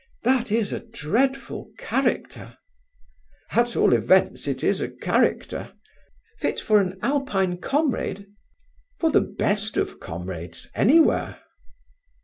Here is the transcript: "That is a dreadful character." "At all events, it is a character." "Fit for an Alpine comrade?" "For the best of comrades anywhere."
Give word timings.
"That 0.23 0.51
is 0.51 0.73
a 0.73 0.79
dreadful 0.79 1.69
character." 1.77 2.57
"At 3.51 3.75
all 3.75 3.93
events, 3.93 4.47
it 4.47 4.63
is 4.63 4.81
a 4.81 4.89
character." 4.89 5.73
"Fit 6.39 6.59
for 6.59 6.81
an 6.81 6.97
Alpine 7.03 7.57
comrade?" 7.59 8.25
"For 8.99 9.11
the 9.11 9.21
best 9.21 9.77
of 9.77 9.99
comrades 9.99 10.71
anywhere." 10.73 11.41